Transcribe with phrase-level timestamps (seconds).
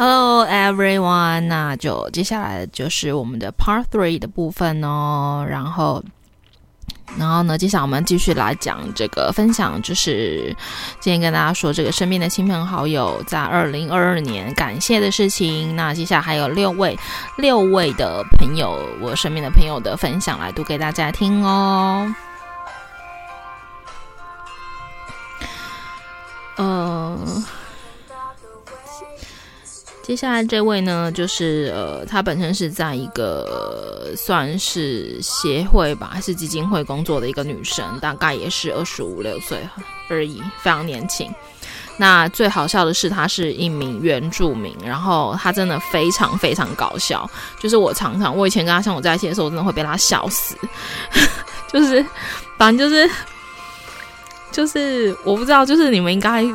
[0.00, 5.44] Hello everyone，那就接下来就是我们的 Part Three 的部分哦。
[5.50, 6.00] 然后，
[7.16, 10.56] 然后呢，接下来我们继续来讲这个分享，就是
[11.00, 15.74] 今天跟大家说这个身边的亲朋好友在二零二二年感谢的事情。
[15.74, 16.96] 那接下来还有六位
[17.36, 22.14] 六位的朋友，我身边的朋友的分享来读给大家听哦。
[26.56, 27.44] 嗯、
[30.08, 39.60] 接下来这位呢，就是呃，他本身是在一个、算是协会吧，还是基金会工作的一个女生，大概也是二十五六岁
[40.08, 41.30] 而已，非常年轻。
[41.98, 47.30] 那最好笑的是，她是一名原住民，然后她真的非常非常搞笑。
[47.60, 50.56] 就是我常常，我以前跟她像我在一起的时候，我真的会被她笑死。
[51.70, 52.02] 就是，
[52.56, 53.10] 反正就是，
[54.50, 56.50] 就是我不知道，就是你们应该。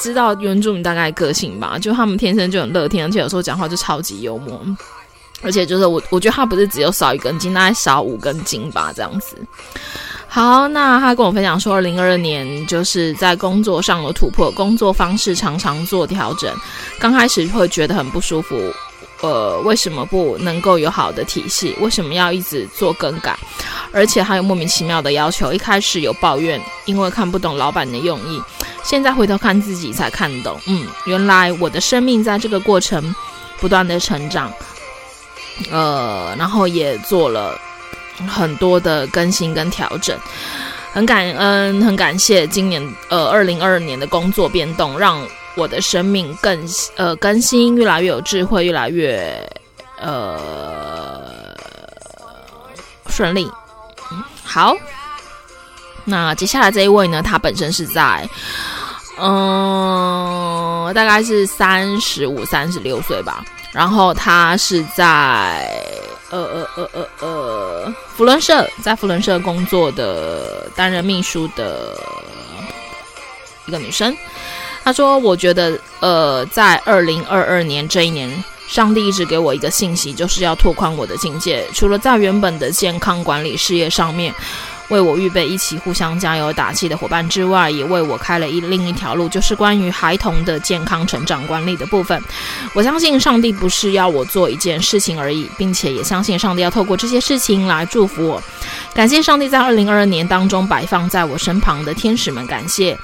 [0.00, 4.60] 知道原住民大概个性吧，就他们天生就很乐天，而且有时候讲话就超级幽默，
[5.42, 9.36] 而且就是我我觉得他不是只有少一根筋，大概少五根筋吧，这样子。
[10.26, 16.54] 好，那他跟我分享说，二零二二年就是在工作上有突破，工作方式常常做调整，
[16.98, 18.58] 刚开始会觉得很不舒服。
[19.22, 21.76] 呃，为什么不能够有好的体系？
[21.80, 23.38] 为什么要一直做更改？
[23.92, 25.52] 而且还有莫名其妙的要求。
[25.52, 28.40] 一开始有抱怨，因为看不懂老板的用意。
[28.82, 33.14] 现在回头看自己才看懂，嗯，原来我的生命在这个过程
[33.58, 34.52] 不断的成长。
[35.70, 37.58] 呃，然后也做了
[38.28, 40.18] 很多的更新跟调整。
[40.92, 45.26] 很感恩，很感谢今年呃二零二二年的工作变动，让。
[45.56, 49.36] 我的生命更呃更新，越来越有智慧，越来越
[50.00, 50.38] 呃
[53.08, 53.50] 顺利。
[54.44, 54.76] 好，
[56.04, 58.26] 那接下来这一位呢，他本身是在
[59.22, 63.44] 嗯、大概是三十五、三十六岁吧。
[63.72, 65.70] 然后他是在
[66.30, 71.96] 呃呃呃呃呃福伦社，在福伦社工作的担任秘书的
[73.66, 74.16] 一个女生。
[74.82, 81.68] 她说：“我觉得，呃，在二零二二年这一年，上帝一直给我一个信息，就是要拓宽我的境界。
[81.74, 84.34] 除了在原本的健康管理事业上面
[84.90, 92.22] 为我预备一起互相加油打气的伙伴之外，也为我开了一另一条路，就是关于孩童的健康成长管理的部分。
[92.74, 98.42] 我相信上帝不是要我做一件事情而已，并且也相信上帝要透过这些事情来祝福我。
[98.92, 102.98] 感谢上帝在二零二二年当中摆放在我身旁的天使们，感谢。”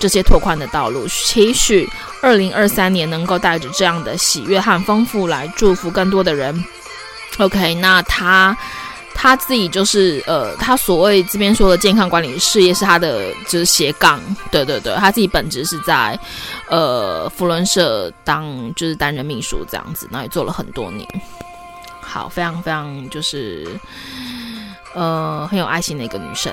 [0.00, 6.64] 这些拓宽的道路，期许二零二三年能够带着这样的喜悦和丰富来祝福更多的人。
[7.38, 8.56] OK，那他
[9.20, 14.20] 他自己就是呃，他所谓这边说的健康管理事业是他的就是斜杠，
[14.52, 16.16] 对对对，他自己本职是在
[16.68, 21.04] 呃福伦社当就是担任秘书这样子，那也做了很多年。
[22.00, 23.66] 好，非常非常就是
[24.94, 26.52] 呃很有爱心的一个女生。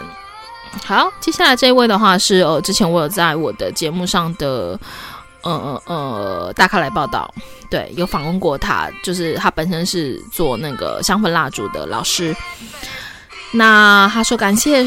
[0.83, 4.77] 好，接下来这一位的话是呃，之前我有在我的节目上的
[5.51, 7.31] 呃呃大咖来报道，
[7.69, 12.35] 对，有访问过他，就是他本身是做那个香氛蜡烛的老师。
[13.51, 14.85] 那他说感谢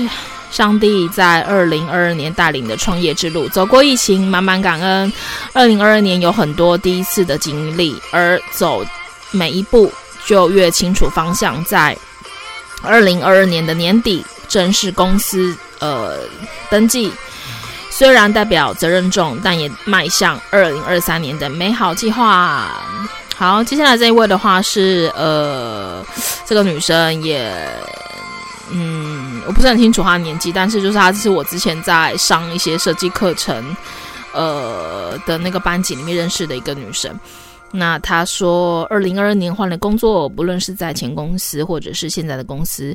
[0.50, 5.12] 上帝在二零二二年带领的创业之路，走过疫情，满满感恩。
[5.52, 8.84] 二零二二年有很多第一次的经历，而走
[9.30, 9.90] 每一步
[10.26, 11.64] 就越清楚方向。
[11.64, 11.96] 在
[12.82, 15.56] 二零二二年的年底，正式公司。
[15.80, 16.18] 呃，
[16.68, 17.08] 登记
[17.98, 22.80] 虽然代表责任重，但也迈向二零二三年的美好计划。
[23.34, 26.06] 好，接下来这一位的话是呃，
[26.46, 27.52] 这个女生也，
[28.70, 33.76] 嗯，我不是很清楚她的年纪，但是就是她是我之前在上一些设计课程
[34.32, 37.12] 呃的那个班级里面认识的一个女生。
[37.72, 42.94] 那她说，二零二二年换了工作，不论是在前公司或者是现在的公司。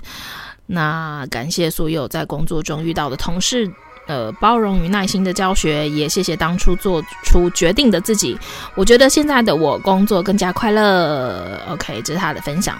[0.66, 3.70] 那感谢所有在工作中遇到的同事，
[4.06, 8.38] 呃，包容与耐心的教学，也谢谢当初做出决定的自己。
[8.76, 11.60] 我觉得现在的我工作更加快乐。
[11.70, 12.78] OK，这是他的分享。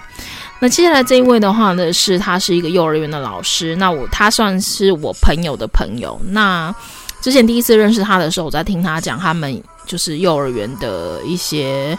[0.60, 3.74] 那接下来这一位的话呢，是他是一个幼儿园的老师。
[3.76, 6.20] 那我他算是我朋友的朋友。
[6.26, 6.74] 那
[7.20, 11.98] 之前第一次认识他的时候，我在听他讲他们就是幼儿园的一些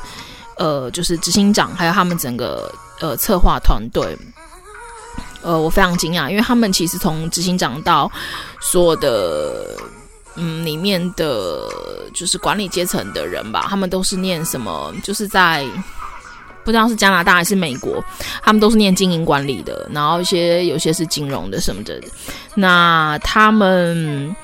[0.58, 4.18] 呃，就是执行长，还有他们整个呃策划团队。
[5.46, 8.12] 呃，我非常惊讶，因为他们其实从执行长到
[8.60, 9.78] 所有的
[10.36, 11.70] 嗯里面的，
[12.16, 15.64] 就是管理阶层的人吧，他们都是念什么，就是在
[16.64, 18.04] 不知道是加拿大还是美国，
[18.42, 22.02] 他们都是念经营管理的，然后一些有些是金融的什么的。
[22.56, 24.36] 那他们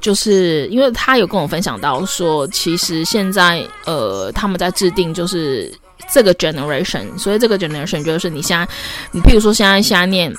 [0.00, 5.72] 就是因为他有跟我分享到说，其实现在呃他们在制定就是。
[6.12, 8.68] 这个 generation，所以这个 generation 就是你现在，
[9.10, 10.32] 你譬如说现在现在念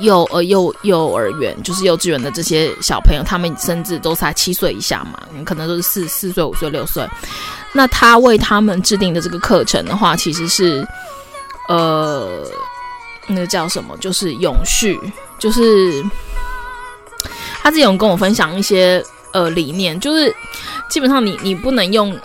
[0.00, 7.06] 幼呃幼幼儿园，就是幼稚园的这些小朋友，他们甚至都才七岁以下嘛，可能都是四四岁、五岁、六岁。
[7.72, 10.86] 那他为他们制定的这个课程的话，其实是
[11.68, 12.42] 呃，
[13.26, 13.96] 那个叫什么？
[13.98, 15.00] 就是永续，
[15.38, 16.04] 就是
[17.62, 19.02] 他自己有跟我分享一些
[19.32, 20.34] 呃理念，就是
[20.90, 22.16] 基本上你你不能用。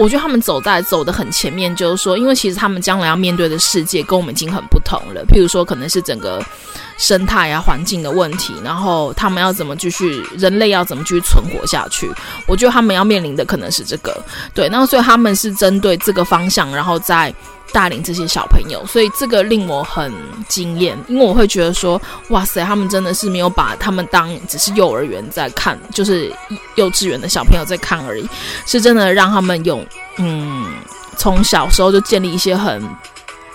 [0.00, 5.22] 我觉得他们走在走的很前面，就是说，因为其实他们将来要面对的世界跟我们已经很不同了。
[5.26, 6.42] 譬如说，可能是整个
[6.96, 12.10] 生态啊、环境的问题，然后他们要怎么继续，人类要怎么继续存活下去？
[12.46, 14.18] 我觉得他们要面临的可能是这个。
[14.54, 17.34] 对，那所以他们是针对这个方向，然后在。
[17.72, 20.12] 带领这些小朋友，所以这个令我很
[20.48, 26.32] 惊艳，因为我会觉得说，哇塞，他们真的是没有把他们当只是幼儿园在看，就是
[26.74, 28.28] 幼稚园的小朋友在看而已，
[28.66, 29.84] 是真的让他们有
[30.18, 30.74] 嗯，
[31.16, 32.82] 从小时候就建立一些很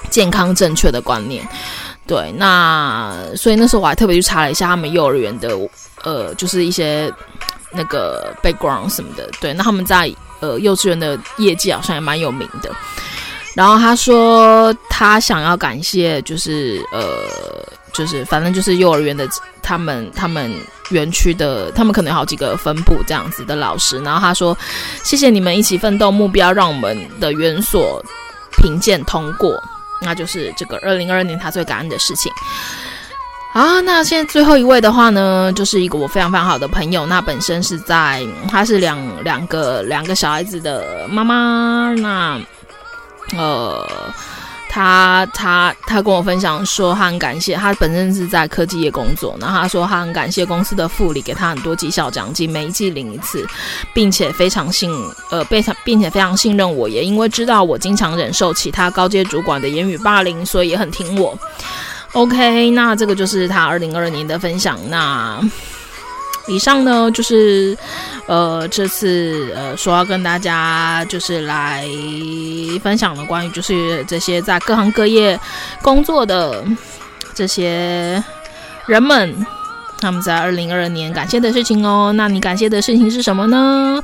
[0.09, 1.47] 健康正确的观念。
[2.07, 5.49] 对，那所以那时候我还特别去查了一下他们幼儿园的
[6.03, 7.11] 呃，就是一些
[7.71, 9.27] 那个 background 什么的。
[9.41, 12.69] 对，那他们在呃幼稚园的业绩好像也蛮有名的。
[13.55, 17.01] 然后他说，他想要感谢，就是呃，
[17.93, 19.25] 就是反正就是幼儿园的
[19.61, 20.53] 他们，他们
[20.89, 23.97] 园区的，他们可能有好几个分部这样子的老师。
[23.99, 24.57] 然后他说，
[25.05, 28.03] 谢谢你们一起奋斗目标，让我们的园所
[28.57, 29.57] 评鉴通过，
[30.01, 32.29] 那就是这个二零二二年他最感恩的事情。
[33.53, 42.37] 好，那现在最后一位的话呢，就是一个我非常非常好的朋友，那本身是在，他是两两个两个小孩子的妈妈，那。
[43.35, 44.13] 呃，
[44.69, 53.45] 他他他跟我分享说，他很感谢，他本身是在科技业工作，然后他说他很感谢公司的副理给他很多绩效奖金，每一季领一次，
[53.93, 54.91] 并且非常信
[55.31, 61.37] 呃，非常并且非常信任我，也因为知道我经常忍受其他高阶主管的言语霸凌，所以也很听我。
[62.13, 64.79] OK，那这个就是他二零二二年的分享。
[64.89, 65.39] 那。
[66.47, 67.77] 以上呢，就是，
[68.27, 71.87] 呃，这次呃说要跟大家就是来
[72.81, 75.39] 分享的关于就是这些在各行各业
[75.81, 76.63] 工作的
[77.33, 78.23] 这些
[78.85, 79.35] 人们。
[79.99, 84.01] 他们在二零二二年感谢的事情哦，那你感谢的事情是什么呢？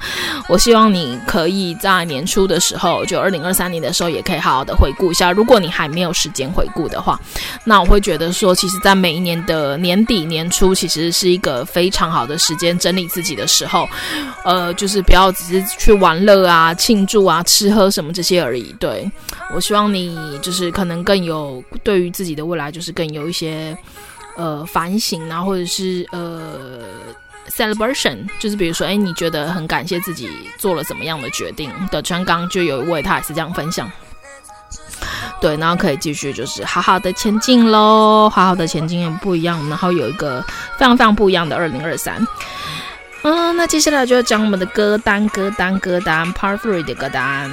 [0.48, 5.32] 我希望你可以在年初的时候，就二零二三年的时候，也可以好好的回顾一下。
[5.32, 7.20] 如果你还没有时间回顾的话，
[7.64, 13.88] 那我会觉得说，其实，在每一年的年底年初，其实是一个非常好的时间整理自己的时候。
[14.44, 18.74] 呃，就是不要只是去玩乐啊、庆祝啊、吃喝什么这些而已。
[18.80, 19.10] 对，
[19.54, 23.78] 我希望你就是可能更有对于自己的未来，就是更有一些。
[24.42, 26.80] 呃，反省啊，或者是呃
[27.48, 30.28] ，celebration，就是比如说，哎，你觉得很感谢自己
[30.58, 32.02] 做了怎么样的决定的？
[32.02, 33.92] 川刚就有一位，他也是这样分享。
[35.40, 40.44] 对，然后可以继续就是好好的前进喽，好好的前进也不一样，然后有一个
[40.80, 42.26] 非常非常不一样的二零二三。
[43.22, 47.52] 嗯，那接下来就要讲我们的歌单，歌单，歌单，Part Three 的歌单。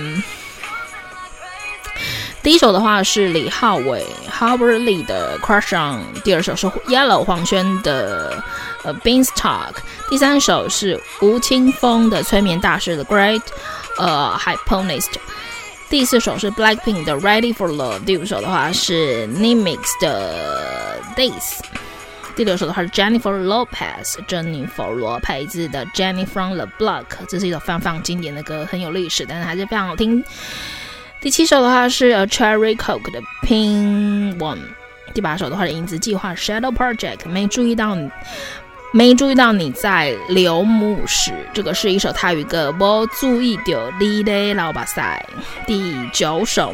[2.43, 8.43] 第一首的话是李浩伟 h a r b o r Lee 的 Crush On，第二首是 Yellow 黄轩的
[8.85, 9.75] 呃 Beanstalk，
[10.09, 13.43] 第三首是吴青峰的催眠大师的 Great
[13.99, 15.11] 呃 Hypnotist，
[15.91, 21.59] 第四首是 Blackpink 的 Ready For Love，第五首的话是 Nimix 的 Days，
[22.37, 30.25] 第六首的话是 Jennifer Lopez Jennifer 罗佩兹的 Jenny From The Block，这是一首非常非常经典的歌，很有历史，但是还是非常好听。
[31.21, 34.59] 第七首的话是 A Cherry Coke 的 Pink One，
[35.13, 37.29] 第八首的话是影子计划 Shadow Project。
[37.29, 38.09] 没注意到你，
[38.93, 42.71] 没注意到你在流木时，这个是一首泰语歌。
[42.71, 45.27] 没注意到你的老巴塞。
[45.67, 46.73] 第九首，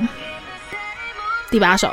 [1.50, 1.90] 第八首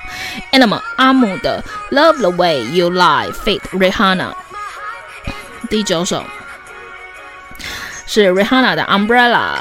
[0.52, 4.34] Animal 阿姆的 Love the Way You Lie Feat Rihanna。
[5.70, 6.22] 第九首
[8.14, 9.56] 是 Rihanna 的 Umbrella。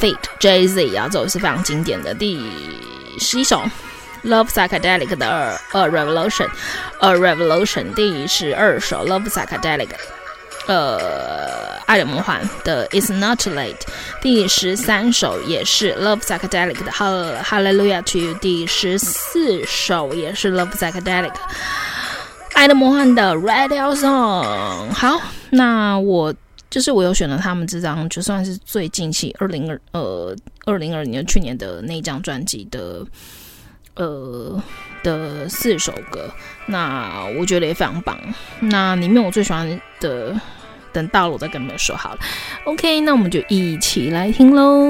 [0.00, 0.18] Feat.
[0.40, 2.12] Jay-Z 啊，这首是非常经典的。
[2.12, 2.36] 第
[3.20, 3.62] 十一首
[4.24, 7.94] ，Love Psychedelic 的 A Revolution，A Revolution。
[7.94, 9.90] 第十二首，Love Psychedelic。
[10.66, 13.78] 呃，爱的魔幻的 It's Not Too Late，
[14.20, 21.34] 第十三首也是 Love Psychedelic 的 Hallelujah to You，第十四首也是 Love Psychedelic，
[22.54, 24.92] 爱的魔幻的 Radio Song。
[24.92, 26.34] 好，那我
[26.72, 33.04] 就是我有选了他们这张，就算是最近期二零二呃二零二年去年的那张专辑的
[33.94, 34.58] 呃
[35.02, 36.30] 的四首歌。
[36.64, 38.18] 那我觉得也非常棒。
[38.60, 40.34] 那里面我最喜欢的，
[40.94, 42.20] 等到了我再跟你们说好了。
[42.64, 44.80] OK，那我们就一起来听喽。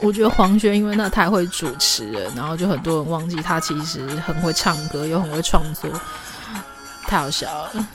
[0.00, 5.90] 我觉得黄轩因为那太会主持了，然后就很多人忘记他其实很会唱歌，又很会创作，
[7.06, 7.88] 太好笑了。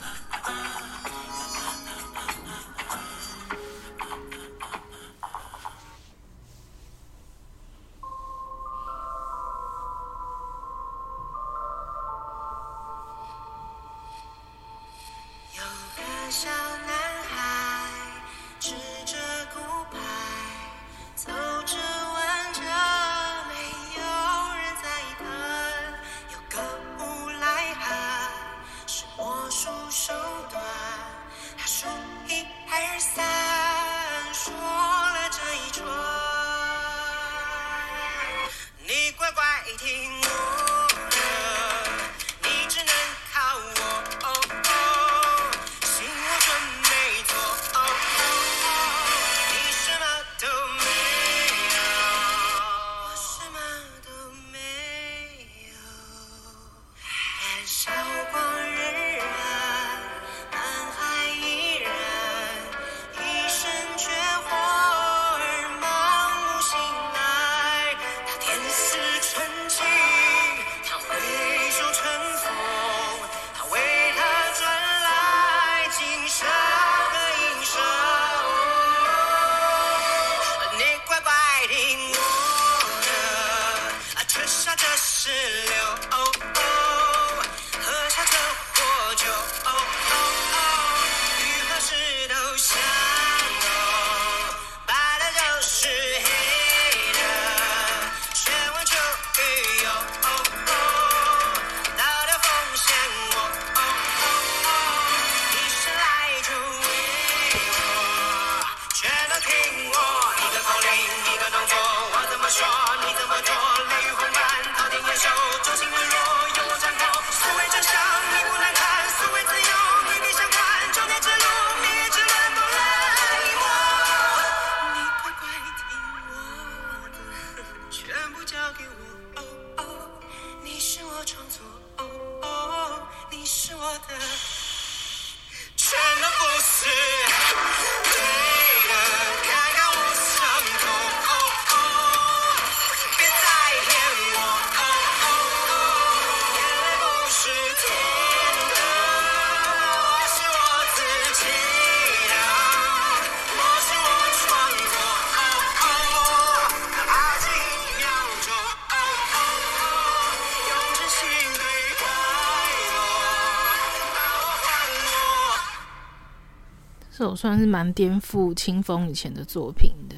[167.44, 170.16] 算是蛮颠覆清风以前的作品的，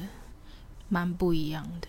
[0.87, 1.86] 蛮不一样的。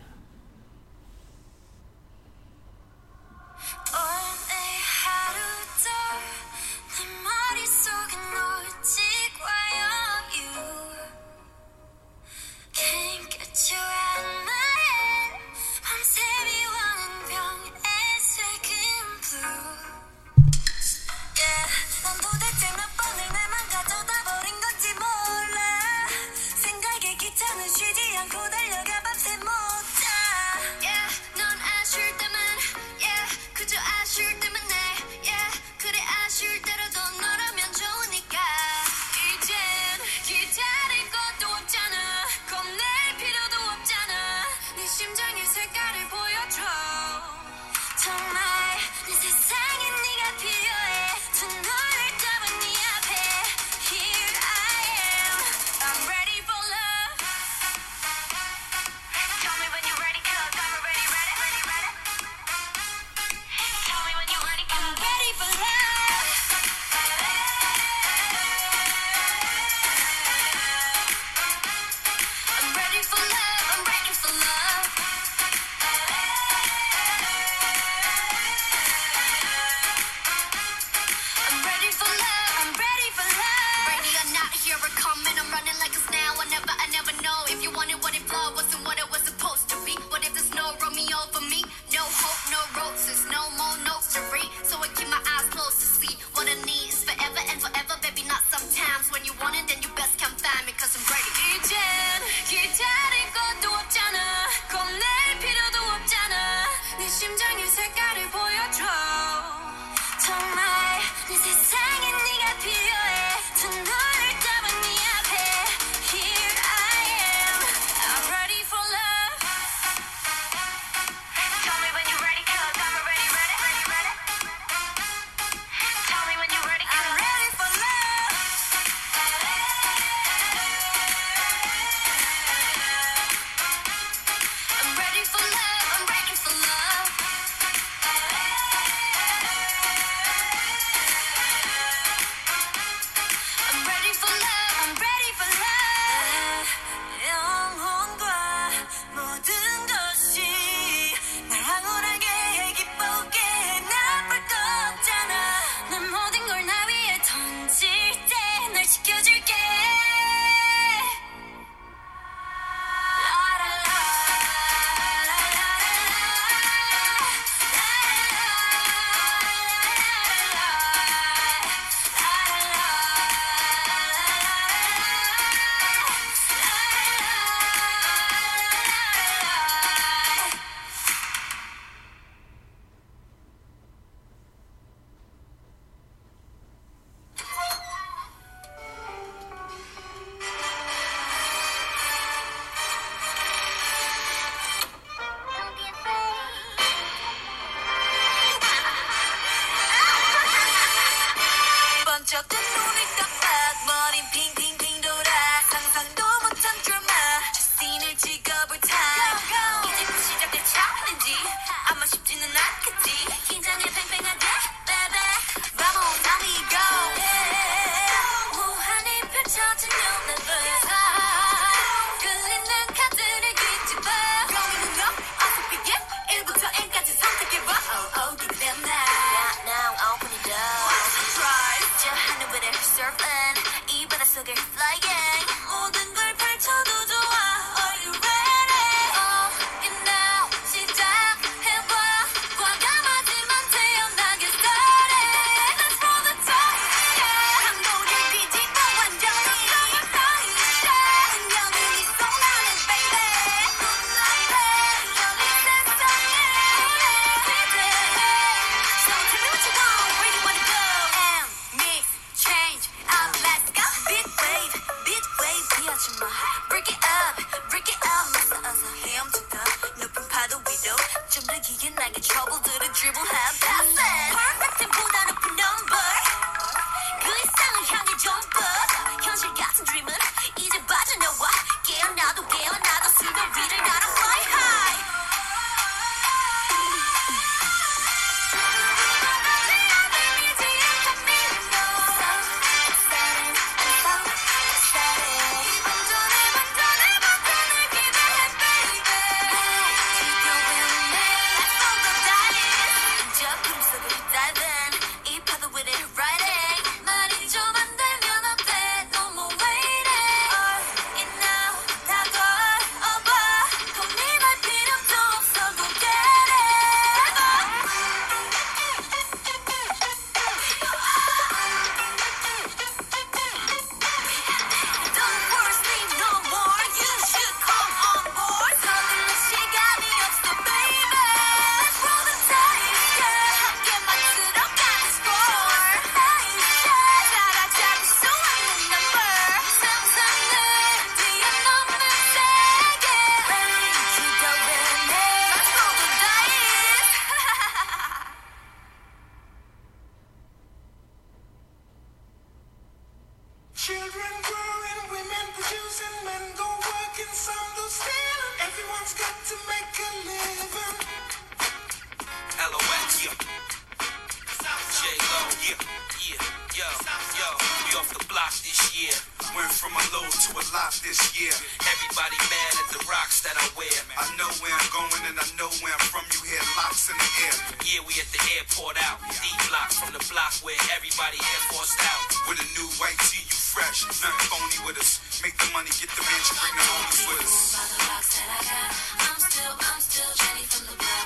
[376.99, 377.55] rocks in the air.
[377.87, 379.19] Yeah, we at the airport out.
[379.31, 382.29] D block from the block where everybody air forced out.
[382.49, 384.05] With a new white tee, you fresh.
[384.07, 385.21] Nothing phony with us.
[385.43, 387.55] Make the money, get the mansion, bring the homies with us.
[387.79, 388.91] I got,
[389.31, 391.18] I'm still, I'm still Jenny from the block.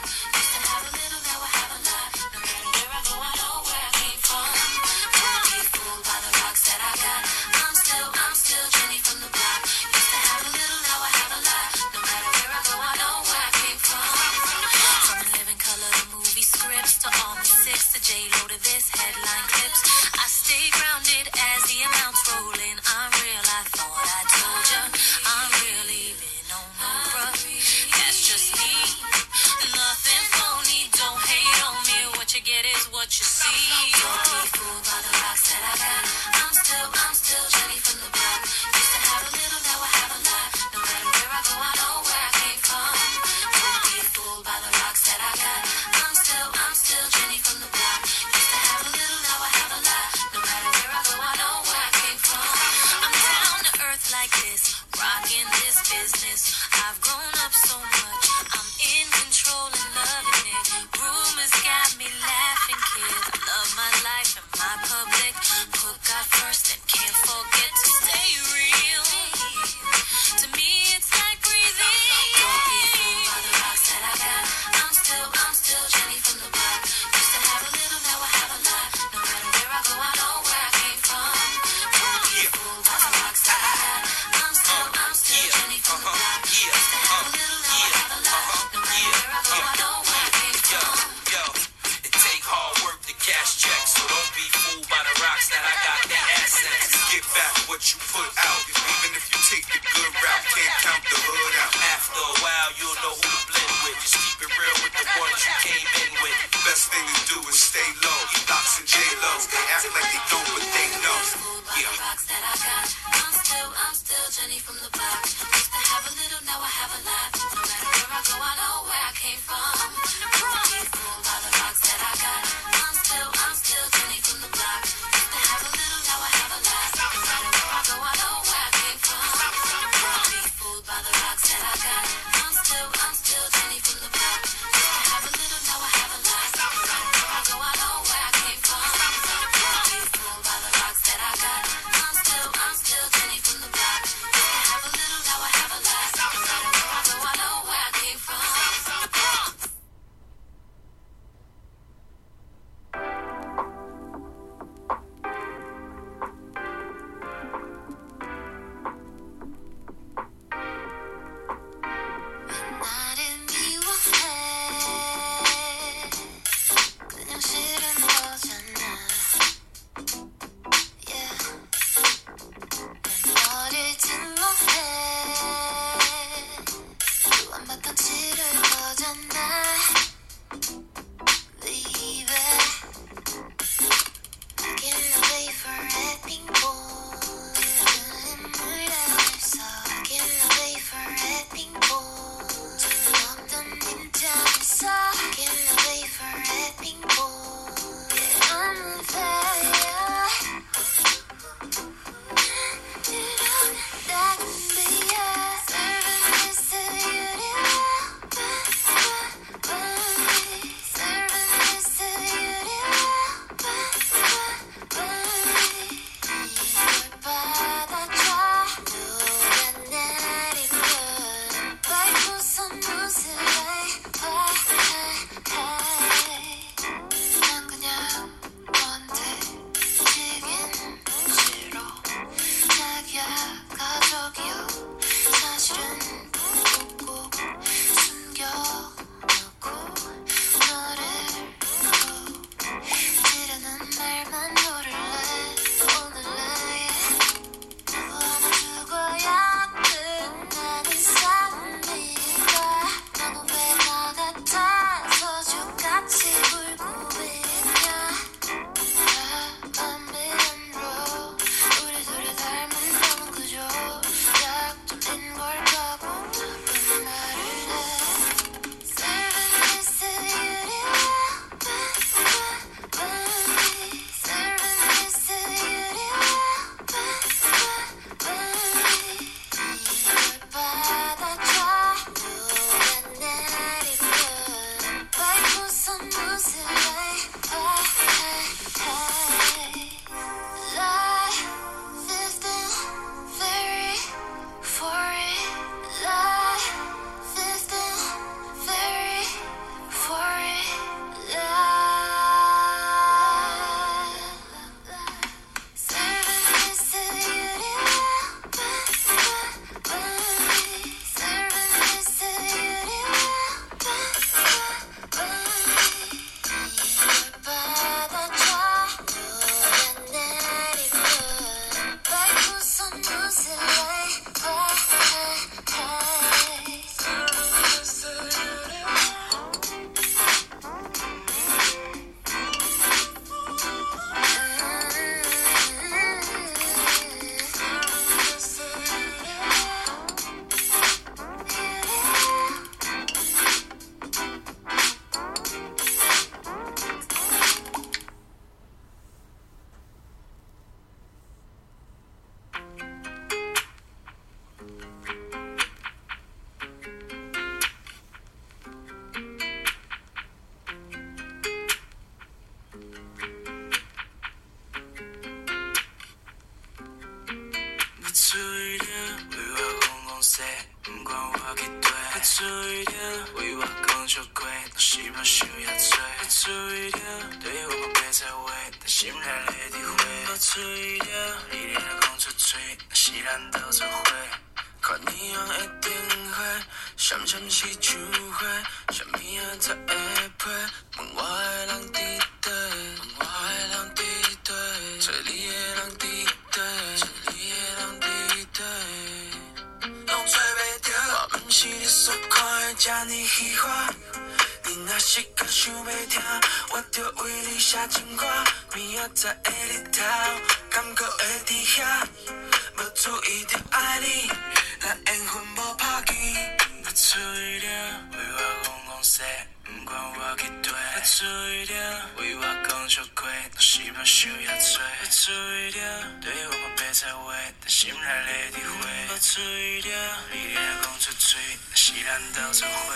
[429.33, 429.39] 会。
[429.39, 429.89] 要注意着，
[430.33, 431.41] 你若讲出嘴，
[431.71, 432.93] 若是咱斗作伙。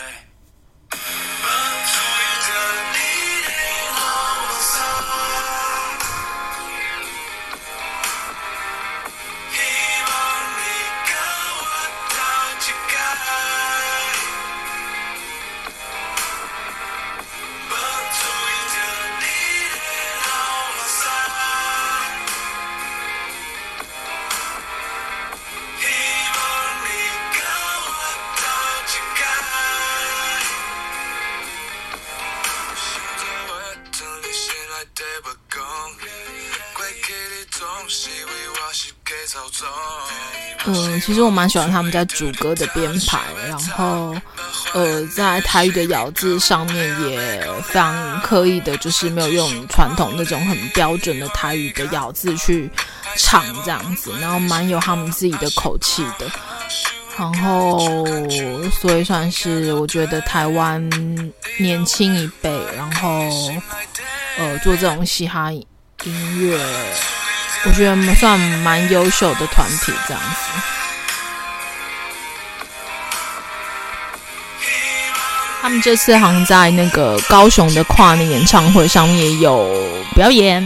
[40.67, 44.15] 嗯，其实我蛮喜欢他们家主歌的编排，然后
[44.73, 52.69] 呃，在台语的咬字上面也非常刻意的，就是没有用传统那种很标准的台语的咬字去
[53.17, 56.31] 唱这样子，然后蛮有他们自己的口气的，
[57.17, 58.05] 然后
[58.81, 60.83] 所以算是我觉得台湾
[61.59, 63.31] 年轻一辈，然后
[64.39, 65.65] 呃做这种嘻哈音
[66.41, 66.59] 乐。
[67.65, 70.37] 我觉得算蛮优秀的团体，这样子。
[75.61, 79.69] 他们这次好像在那个高雄的跨年演唱会上面也有
[80.15, 80.63] 表演。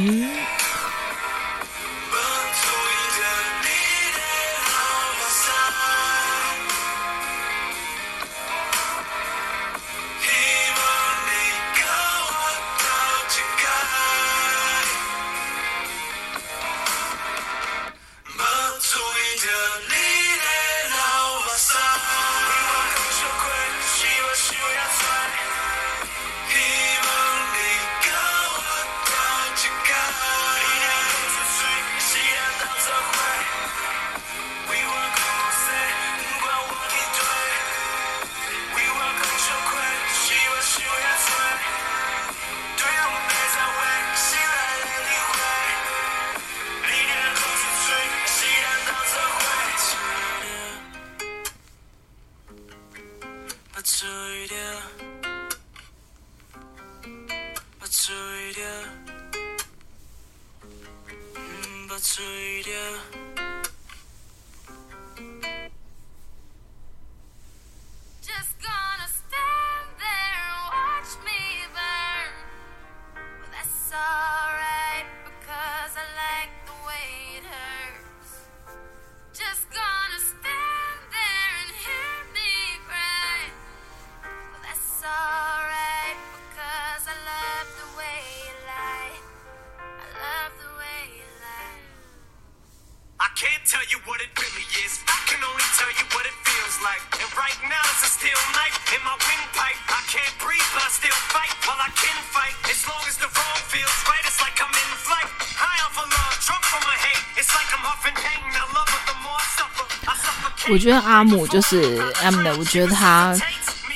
[110.71, 113.37] 我觉得阿姆就是 M 的，我觉得他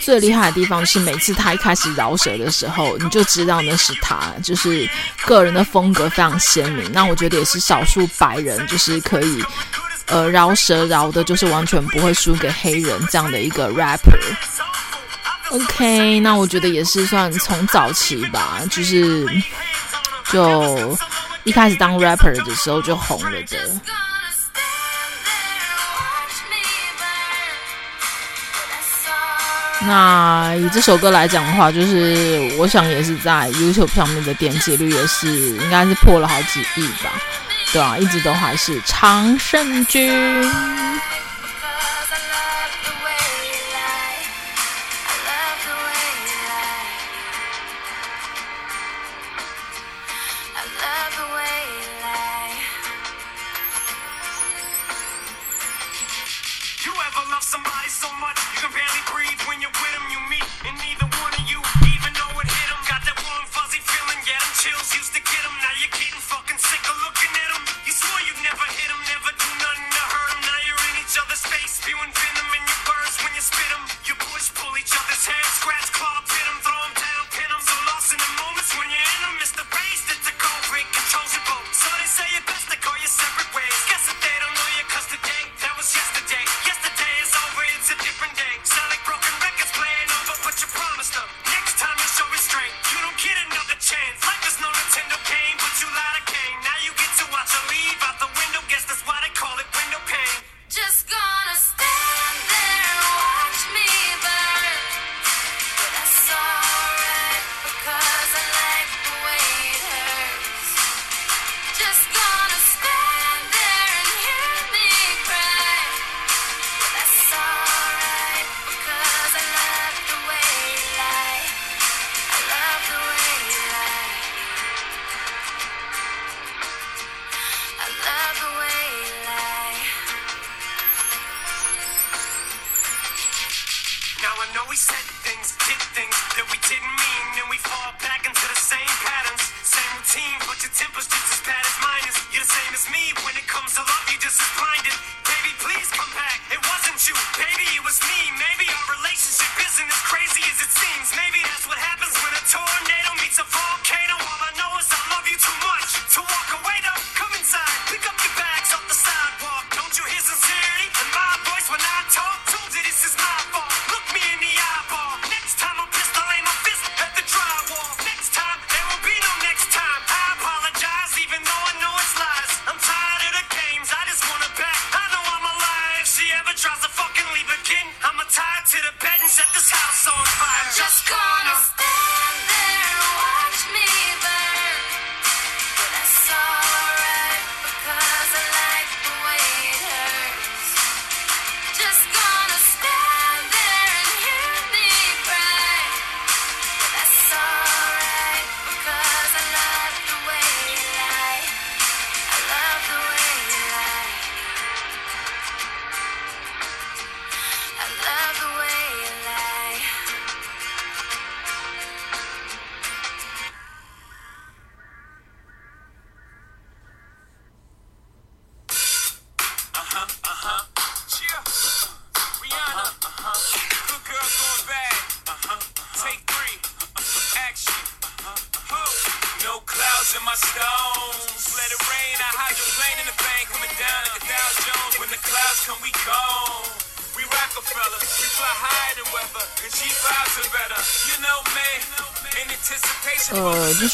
[0.00, 4.88] 最厉害的地方是每次他一开始饶舌的时候，你就知道那是他，就是
[5.24, 6.90] 个人的风格非常鲜明。
[6.92, 9.42] 那我觉得也是少数白人，就是可以
[10.06, 14.18] 呃饶舌饶的，就是完全不会输给黑人这样的一个 rapper。
[15.50, 19.26] OK，那我觉得也是算从早期吧，就是
[20.30, 20.98] 就
[21.44, 23.80] 一开始当 rapper 的时候就红了的。
[29.86, 37.12] 那以这首歌来讲的话，就是我想也是在 YouTube 上面的点击率也是应该是破了好几亿吧，
[37.72, 40.10] 对啊，一直都还是常胜军。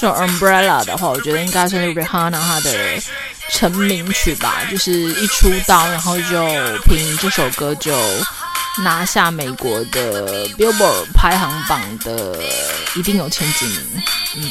[0.01, 2.73] 首 Umbrella 的话，我觉得应该算是 Rihanna 她的
[3.53, 6.43] 成名曲吧，就是一出道，然后就
[6.87, 7.95] 凭这首歌就
[8.83, 12.39] 拿下美国的 Billboard 排行榜的
[12.97, 14.03] 一定有前几名，
[14.37, 14.51] 嗯。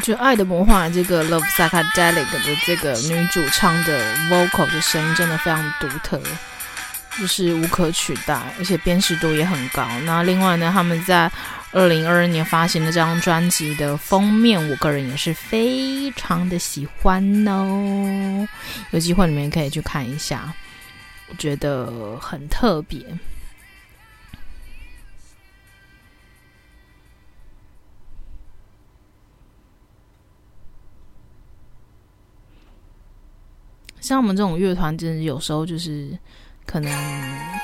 [0.00, 6.20] 就《爱的魔幻》这个 Love Psychedelic 的这个女主唱的 vocal 的声音真的非常独特，
[7.18, 9.86] 就是无可取代，而且辨识度也很高。
[10.04, 11.30] 那另外呢，他们在
[11.72, 18.48] 二零二二年发行的这张专辑的封面，我个人也是非常的喜欢哦。
[18.90, 20.52] 有机会你们可以去看一下，
[21.28, 22.98] 我觉得很特别。
[34.10, 36.10] 像我们这种乐团，真的有时候就是
[36.66, 36.92] 可能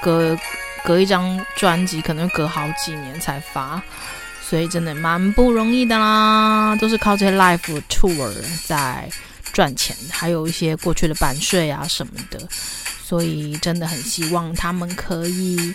[0.01, 0.38] 隔
[0.84, 3.82] 隔一张专辑，可能隔好几年才发，
[4.40, 6.76] 所以真的蛮不容易的啦。
[6.76, 8.32] 都是靠这些 live tour
[8.64, 9.11] 在
[9.53, 12.38] 赚钱，还有一些过去的版税啊什么的，
[13.03, 15.74] 所以真的很希望他们可以，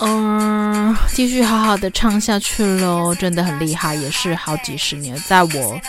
[0.00, 3.12] 嗯，继续好好的唱下去喽。
[3.12, 5.80] 真的很厉害，也是好几十年，在我。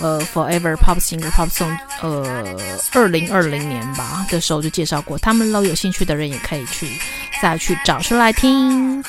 [0.00, 2.56] 呃，Forever Pop Singer Pop Song，呃，
[2.92, 6.98] 二零二零年吧的时候就介绍过，他们喽，有兴趣的人也可以去
[7.40, 9.02] 再去找出来听。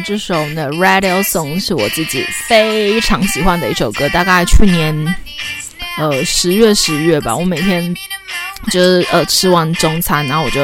[0.00, 5.16] 这首《The Radio Song》是我自己非常喜欢的一首歌，大概去年
[5.98, 7.94] 呃十月十月吧，我每天
[8.70, 10.60] 就是呃吃完中餐，然后我就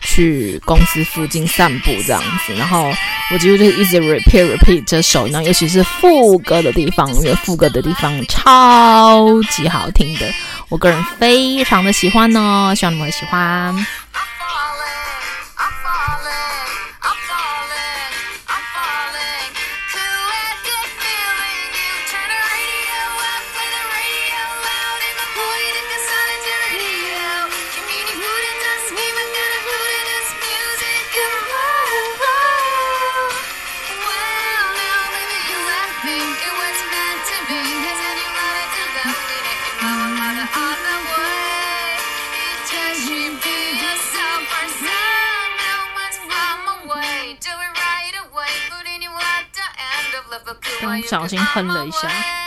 [0.00, 2.92] 去公司附近散步这样子，然后
[3.32, 10.26] 我几乎就是一直 repeat repeat 这首，然后尤其是副歌的地方，因为副歌的地方超级好听的，
[10.68, 13.86] 我个人非常的喜欢呢，希望你们会喜欢。
[50.46, 52.45] 刚不小心哼了一下。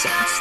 [0.00, 0.40] 音了一下。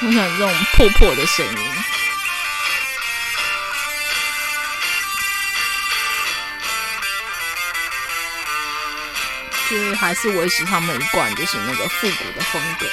[0.00, 1.52] 我想这种破破的声音，
[9.70, 12.86] 就是还是维持他们一贯就是那个复古的风格。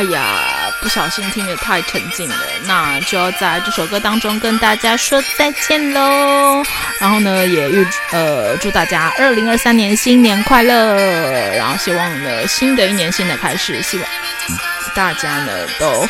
[0.00, 6.62] 哎呀，不小心听得太沉静了，那就要在这首歌当中跟大家说再见喽。
[6.98, 10.96] 然后呢，也预呃祝大家二零二三年新年快乐。
[11.54, 14.06] 然后希望呢，新的一年新的开始，希望
[14.94, 16.08] 大家呢都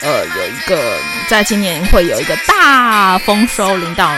[0.00, 0.98] 呃有一个
[1.28, 4.10] 在今年会有一个大丰收临到。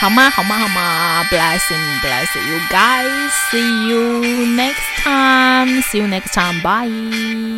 [0.00, 0.30] 好吗？
[0.30, 0.56] 好吗？
[0.56, 3.30] 好吗？Blessing, blessing you guys.
[3.50, 5.82] See you next time.
[5.82, 6.62] See you next time.
[6.62, 7.57] Bye.